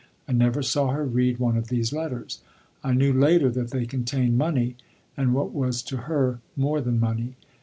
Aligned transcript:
I 0.27 0.31
never 0.31 0.63
saw 0.63 0.87
her 0.93 1.05
read 1.05 1.37
one 1.37 1.55
of 1.55 1.67
these 1.67 1.93
letters. 1.93 2.41
I 2.83 2.93
knew 2.93 3.13
later 3.13 3.51
that 3.51 3.69
they 3.69 3.85
contained 3.85 4.35
money 4.35 4.75
and 5.15 5.31
what 5.31 5.53
was 5.53 5.83
to 5.83 5.97
her 5.97 6.39
more 6.57 6.81
than 6.81 6.99
money. 6.99 7.35